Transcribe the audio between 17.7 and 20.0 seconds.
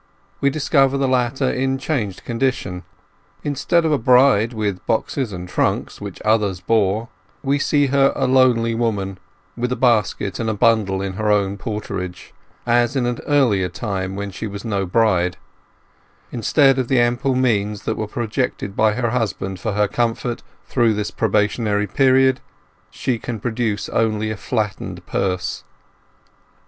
that were projected by her husband for her